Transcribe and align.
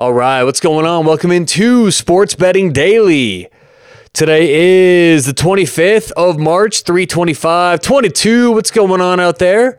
All 0.00 0.14
right, 0.14 0.44
what's 0.44 0.60
going 0.60 0.86
on? 0.86 1.04
Welcome 1.04 1.30
into 1.30 1.90
Sports 1.90 2.34
Betting 2.34 2.72
Daily. 2.72 3.50
Today 4.14 5.10
is 5.10 5.26
the 5.26 5.34
25th 5.34 6.10
of 6.12 6.38
March, 6.38 6.84
325, 6.84 7.82
22. 7.82 8.50
What's 8.52 8.70
going 8.70 9.02
on 9.02 9.20
out 9.20 9.38
there? 9.38 9.78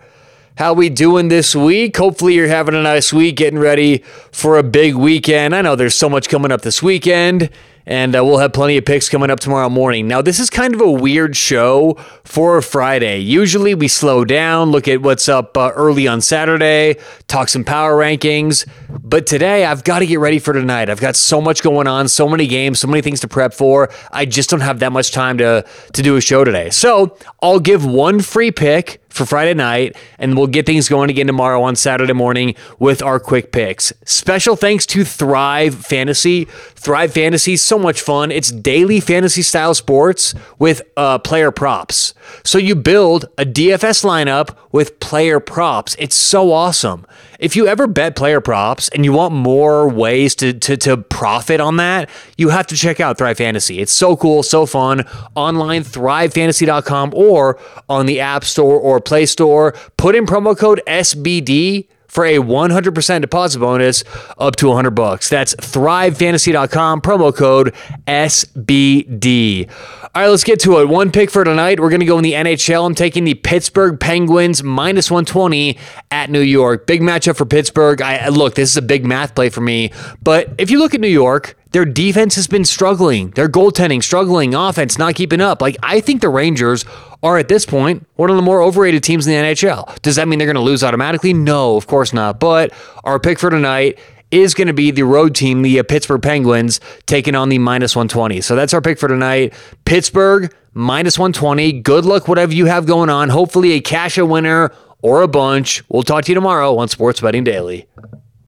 How 0.60 0.74
we 0.74 0.90
doing 0.90 1.30
this 1.30 1.56
week? 1.56 1.98
Hopefully 1.98 2.36
you're 2.36 2.48
having 2.48 2.76
a 2.76 2.84
nice 2.84 3.12
week, 3.12 3.38
getting 3.38 3.58
ready 3.58 4.04
for 4.32 4.60
a 4.60 4.64
big 4.64 4.94
weekend. 4.94 5.56
I 5.56 5.64
know 5.64 5.76
there's 5.76 5.96
so 5.96 6.08
much 6.08 6.30
coming 6.30 6.52
up 6.52 6.62
this 6.62 6.84
weekend 6.84 7.50
and 7.86 8.16
uh, 8.16 8.24
we'll 8.24 8.38
have 8.38 8.54
plenty 8.54 8.78
of 8.78 8.86
picks 8.86 9.10
coming 9.10 9.30
up 9.30 9.40
tomorrow 9.40 9.70
morning. 9.70 10.08
Now, 10.08 10.22
this 10.22 10.40
is 10.40 10.50
kind 10.50 10.74
of 10.74 10.82
a 10.82 10.92
weird 10.92 11.36
show 11.36 11.94
for 12.24 12.62
Friday. 12.62 13.20
Usually 13.20 13.76
we 13.76 13.88
slow 13.88 14.26
down, 14.26 14.72
look 14.72 14.88
at 14.88 15.02
what's 15.02 15.28
up 15.28 15.58
uh, 15.58 15.72
early 15.76 16.08
on 16.08 16.22
Saturday, 16.22 16.96
talk 17.28 17.50
some 17.50 17.64
power 17.64 17.98
rankings. 17.98 18.68
But 18.90 19.26
today, 19.28 19.66
I've 19.66 19.84
got 19.84 20.00
to 20.00 20.06
get 20.06 20.20
ready 20.20 20.40
for 20.40 20.54
tonight. 20.54 20.90
I've 20.90 21.02
got 21.02 21.16
so 21.16 21.42
much 21.42 21.64
going 21.64 21.88
on, 21.88 22.08
so 22.08 22.28
many 22.28 22.48
games, 22.48 22.80
so 22.80 22.88
many 22.88 23.02
things 23.02 23.20
to 23.22 23.28
prep 23.28 23.54
for. 23.54 23.90
I 24.12 24.26
just 24.26 24.50
don't 24.50 24.62
have 24.62 24.80
that 24.80 24.92
much 24.92 25.12
time 25.12 25.38
to, 25.40 25.66
to 25.94 26.02
do 26.02 26.16
a 26.16 26.22
show 26.22 26.44
today. 26.44 26.70
So 26.70 27.18
I'll 27.42 27.60
give 27.60 27.86
one 27.86 28.22
free 28.22 28.52
pick 28.52 29.01
for 29.12 29.26
Friday 29.26 29.54
night, 29.54 29.96
and 30.18 30.36
we'll 30.38 30.48
get 30.48 30.66
things 30.66 30.90
going 30.90 31.10
again 31.10 31.28
tomorrow 31.28 31.62
on 31.62 31.76
Saturday 31.76 32.14
morning 32.14 32.56
with 32.80 33.02
our 33.02 33.20
quick 33.20 33.52
picks. 33.52 33.94
Special 34.06 34.56
thanks 34.56 34.86
to 34.88 35.04
Thrive 35.04 35.76
Fantasy. 35.76 36.46
Thrive 36.46 37.14
Fantasy, 37.14 37.58
so 37.58 37.78
much 37.78 38.02
fun. 38.02 38.32
It's 38.32 38.52
daily 38.52 39.00
fantasy 39.00 39.42
style 39.42 39.74
sports 39.74 40.34
with 40.58 40.82
uh, 40.98 41.20
player 41.20 41.52
props. 41.52 42.14
So 42.44 42.58
you 42.58 42.76
build 42.76 43.26
a 43.38 43.46
DFS 43.46 44.04
lineup 44.04 44.56
with 44.72 45.00
player 45.00 45.40
props. 45.40 45.96
It's 46.00 46.16
so 46.16 46.52
awesome. 46.52 47.06
If 47.42 47.56
you 47.56 47.68
ever 47.68 47.88
bet 47.88 48.16
player 48.16 48.40
props 48.40 48.88
and 48.90 49.04
you 49.04 49.14
want 49.14 49.34
more 49.34 49.90
ways 49.90 50.36
to, 50.36 50.54
to, 50.54 50.78
to 50.78 50.98
profit 50.98 51.60
on 51.60 51.78
that, 51.78 52.08
you 52.38 52.50
have 52.50 52.68
to 52.68 52.76
check 52.76 53.00
out 53.00 53.18
Thrive 53.18 53.38
Fantasy. 53.38 53.80
It's 53.80 53.92
so 53.92 54.16
cool, 54.16 54.44
so 54.44 54.68
fun. 54.68 55.06
Online, 55.36 55.84
thrivefantasy.com 55.84 57.14
or 57.16 57.60
on 57.90 58.06
the 58.06 58.20
App 58.20 58.44
Store 58.44 58.80
or 58.80 59.01
Play 59.02 59.26
Store. 59.26 59.74
Put 59.98 60.16
in 60.16 60.26
promo 60.26 60.58
code 60.58 60.82
SBD 60.88 61.88
for 62.12 62.26
a 62.26 62.40
100% 62.40 63.22
deposit 63.22 63.60
bonus 63.60 64.04
up 64.38 64.58
to 64.58 64.68
100 64.68 64.92
bucks. 64.92 65.30
That's 65.30 65.56
thrivefantasy.com 65.56 67.00
promo 67.02 67.34
code 67.34 67.74
SBD. 68.06 69.70
All 70.14 70.22
right, 70.22 70.28
let's 70.28 70.44
get 70.44 70.60
to 70.62 70.80
it. 70.80 70.90
One 70.90 71.10
pick 71.10 71.32
for 71.32 71.46
tonight. 71.46 71.80
We're 71.80 71.90
going 71.90 72.02
to 72.02 72.06
go 72.06 72.18
in 72.18 72.24
the 72.24 72.34
NHL. 72.34 72.86
I'm 72.86 72.96
taking 72.96 73.24
the 73.24 73.36
Pittsburgh 73.36 73.98
Penguins 73.98 74.62
minus 74.62 75.10
120 75.10 75.78
at 76.12 76.30
New 76.30 76.42
York. 76.42 76.86
Big 76.86 77.00
matchup 77.00 77.38
for 77.38 77.46
Pittsburgh. 77.46 78.02
I 78.02 78.28
look, 78.28 78.56
this 78.56 78.70
is 78.72 78.76
a 78.76 78.82
big 78.82 79.06
math 79.06 79.34
play 79.34 79.48
for 79.48 79.62
me, 79.62 79.94
but 80.22 80.54
if 80.58 80.70
you 80.70 80.80
look 80.80 80.94
at 80.94 81.00
New 81.00 81.08
York, 81.08 81.58
their 81.72 81.86
defense 81.86 82.36
has 82.36 82.48
been 82.48 82.66
struggling. 82.66 83.32
Their 83.32 83.50
goaltending 83.50 84.04
struggling, 84.04 84.54
offense 84.54 84.98
not 84.98 85.16
keeping 85.16 85.42
up. 85.42 85.62
Like 85.62 85.78
I 85.82 86.02
think 86.02 86.22
the 86.22 86.30
Rangers 86.30 86.86
are 87.24 87.38
at 87.38 87.48
this 87.48 87.66
point 87.66 88.08
one 88.16 88.30
of 88.30 88.36
the 88.36 88.42
more 88.42 88.62
overrated 88.62 89.04
teams 89.04 89.26
in 89.28 89.34
the 89.34 89.50
NHL. 89.50 90.02
Does 90.02 90.16
that 90.18 90.28
mean 90.28 90.40
they're 90.40 90.46
going 90.48 90.56
to 90.56 90.62
lose 90.62 90.84
automatically? 90.84 91.34
No, 91.34 91.78
of 91.78 91.88
course 91.88 92.14
not. 92.14 92.40
But 92.40 92.74
our 93.04 93.20
pick 93.20 93.40
for 93.40 93.50
tonight 93.50 93.98
is 94.32 94.54
going 94.54 94.68
to 94.68 94.74
be 94.74 94.92
the 94.92 95.04
road 95.04 95.36
team, 95.36 95.62
the 95.62 95.80
uh, 95.80 95.84
Pittsburgh 95.84 96.22
Penguins, 96.22 96.80
taking 97.06 97.36
on 97.36 97.50
the 97.50 97.58
minus 97.58 97.96
120. 97.96 98.42
So 98.42 98.56
that's 98.56 98.74
our 98.74 98.82
pick 98.82 98.98
for 98.98 99.10
tonight. 99.10 99.54
Pittsburgh 99.86 100.54
minus 100.74 101.20
120. 101.20 101.82
Good 101.82 102.06
luck, 102.06 102.28
whatever 102.28 102.54
you 102.54 102.66
have 102.66 102.86
going 102.86 103.10
on. 103.10 103.30
Hopefully, 103.30 103.74
a 103.74 103.82
cash 103.82 104.18
a 104.18 104.26
winner 104.26 104.72
or 105.02 105.22
a 105.22 105.28
bunch. 105.28 105.84
We'll 105.90 106.04
talk 106.04 106.26
to 106.26 106.32
you 106.32 106.36
tomorrow 106.36 106.78
on 106.78 106.88
Sports 106.88 107.22
Betting 107.22 107.44
Daily. 107.44 107.88